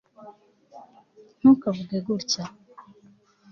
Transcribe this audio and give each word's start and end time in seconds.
ntukavuge 1.39 1.97
gutya 2.07 2.43